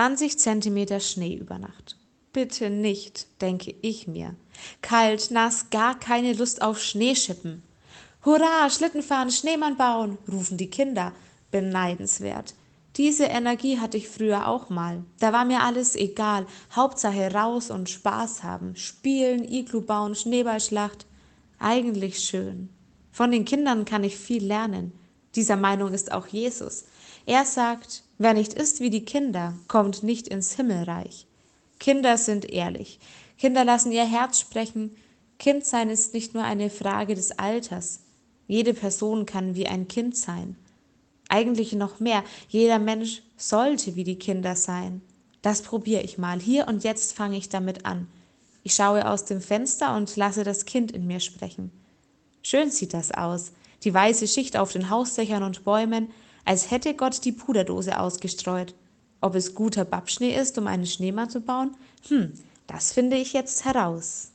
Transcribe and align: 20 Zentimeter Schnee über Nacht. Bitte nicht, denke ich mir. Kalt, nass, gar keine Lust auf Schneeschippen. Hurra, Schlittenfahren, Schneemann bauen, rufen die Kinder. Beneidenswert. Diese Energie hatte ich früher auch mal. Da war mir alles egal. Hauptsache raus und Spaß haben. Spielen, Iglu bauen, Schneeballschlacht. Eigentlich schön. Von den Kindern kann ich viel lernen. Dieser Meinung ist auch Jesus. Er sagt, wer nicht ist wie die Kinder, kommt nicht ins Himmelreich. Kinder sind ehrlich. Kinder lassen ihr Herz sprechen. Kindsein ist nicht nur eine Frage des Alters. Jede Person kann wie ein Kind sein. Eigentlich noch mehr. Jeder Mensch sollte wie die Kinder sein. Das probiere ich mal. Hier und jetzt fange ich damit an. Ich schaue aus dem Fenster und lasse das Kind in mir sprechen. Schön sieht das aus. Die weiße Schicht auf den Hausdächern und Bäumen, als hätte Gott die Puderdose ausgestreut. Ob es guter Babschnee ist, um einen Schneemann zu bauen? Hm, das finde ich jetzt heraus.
20 0.00 0.38
Zentimeter 0.38 0.98
Schnee 0.98 1.34
über 1.34 1.58
Nacht. 1.58 1.98
Bitte 2.32 2.70
nicht, 2.70 3.26
denke 3.42 3.74
ich 3.82 4.06
mir. 4.06 4.34
Kalt, 4.80 5.30
nass, 5.30 5.68
gar 5.68 6.00
keine 6.00 6.32
Lust 6.32 6.62
auf 6.62 6.80
Schneeschippen. 6.80 7.62
Hurra, 8.24 8.70
Schlittenfahren, 8.70 9.30
Schneemann 9.30 9.76
bauen, 9.76 10.16
rufen 10.26 10.56
die 10.56 10.70
Kinder. 10.70 11.12
Beneidenswert. 11.50 12.54
Diese 12.96 13.24
Energie 13.24 13.78
hatte 13.78 13.98
ich 13.98 14.08
früher 14.08 14.48
auch 14.48 14.70
mal. 14.70 15.04
Da 15.18 15.34
war 15.34 15.44
mir 15.44 15.60
alles 15.60 15.94
egal. 15.96 16.46
Hauptsache 16.74 17.34
raus 17.34 17.70
und 17.70 17.90
Spaß 17.90 18.42
haben. 18.42 18.76
Spielen, 18.76 19.44
Iglu 19.44 19.82
bauen, 19.82 20.14
Schneeballschlacht. 20.14 21.04
Eigentlich 21.58 22.20
schön. 22.20 22.70
Von 23.12 23.32
den 23.32 23.44
Kindern 23.44 23.84
kann 23.84 24.04
ich 24.04 24.16
viel 24.16 24.46
lernen. 24.46 24.92
Dieser 25.34 25.56
Meinung 25.56 25.92
ist 25.92 26.10
auch 26.10 26.26
Jesus. 26.26 26.86
Er 27.26 27.44
sagt, 27.44 28.04
wer 28.20 28.34
nicht 28.34 28.52
ist 28.52 28.80
wie 28.80 28.90
die 28.90 29.04
Kinder, 29.04 29.54
kommt 29.66 30.02
nicht 30.02 30.28
ins 30.28 30.54
Himmelreich. 30.54 31.26
Kinder 31.78 32.18
sind 32.18 32.44
ehrlich. 32.44 33.00
Kinder 33.38 33.64
lassen 33.64 33.92
ihr 33.92 34.04
Herz 34.04 34.38
sprechen. 34.38 34.94
Kindsein 35.38 35.88
ist 35.88 36.12
nicht 36.12 36.34
nur 36.34 36.44
eine 36.44 36.68
Frage 36.68 37.14
des 37.14 37.38
Alters. 37.38 38.00
Jede 38.46 38.74
Person 38.74 39.24
kann 39.24 39.54
wie 39.54 39.66
ein 39.66 39.88
Kind 39.88 40.14
sein. 40.14 40.56
Eigentlich 41.30 41.72
noch 41.72 41.98
mehr. 41.98 42.22
Jeder 42.50 42.78
Mensch 42.78 43.22
sollte 43.38 43.96
wie 43.96 44.04
die 44.04 44.18
Kinder 44.18 44.54
sein. 44.54 45.00
Das 45.40 45.62
probiere 45.62 46.02
ich 46.02 46.18
mal. 46.18 46.38
Hier 46.38 46.68
und 46.68 46.84
jetzt 46.84 47.14
fange 47.14 47.38
ich 47.38 47.48
damit 47.48 47.86
an. 47.86 48.06
Ich 48.62 48.74
schaue 48.74 49.08
aus 49.08 49.24
dem 49.24 49.40
Fenster 49.40 49.96
und 49.96 50.14
lasse 50.16 50.44
das 50.44 50.66
Kind 50.66 50.92
in 50.92 51.06
mir 51.06 51.20
sprechen. 51.20 51.72
Schön 52.42 52.70
sieht 52.70 52.92
das 52.92 53.12
aus. 53.12 53.52
Die 53.82 53.94
weiße 53.94 54.28
Schicht 54.28 54.58
auf 54.58 54.72
den 54.72 54.90
Hausdächern 54.90 55.42
und 55.42 55.64
Bäumen, 55.64 56.10
als 56.44 56.70
hätte 56.70 56.94
Gott 56.94 57.24
die 57.24 57.32
Puderdose 57.32 57.98
ausgestreut. 57.98 58.74
Ob 59.20 59.34
es 59.34 59.54
guter 59.54 59.84
Babschnee 59.84 60.34
ist, 60.34 60.58
um 60.58 60.66
einen 60.66 60.86
Schneemann 60.86 61.30
zu 61.30 61.40
bauen? 61.40 61.76
Hm, 62.08 62.32
das 62.66 62.92
finde 62.92 63.16
ich 63.16 63.32
jetzt 63.32 63.64
heraus. 63.64 64.28